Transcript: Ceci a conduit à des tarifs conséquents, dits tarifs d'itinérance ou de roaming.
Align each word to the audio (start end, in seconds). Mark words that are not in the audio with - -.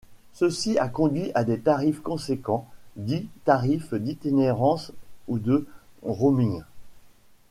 Ceci 0.33 0.79
a 0.79 0.87
conduit 0.87 1.31
à 1.35 1.43
des 1.43 1.59
tarifs 1.59 2.01
conséquents, 2.01 2.65
dits 2.95 3.27
tarifs 3.45 3.93
d'itinérance 3.93 4.91
ou 5.27 5.37
de 5.37 5.67
roaming. 6.01 6.63